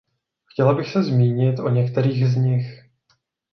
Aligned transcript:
Chtěla 0.53 0.73
bych 0.73 0.91
se 0.91 1.03
zmínit 1.03 1.59
o 1.59 1.69
některých 1.69 2.27
z 2.27 2.35
nich. 2.35 2.79